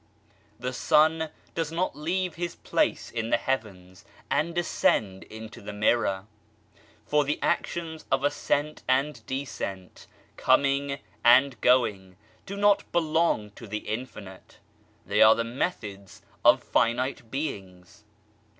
[0.59, 6.25] The Sun does not leave his place in the heavens and descend into the mirror,
[7.05, 12.15] for the actions of ascent and descent, coming and going,
[12.47, 14.57] do not belong to the Infinite,
[15.05, 18.03] they are the methods of finite beings.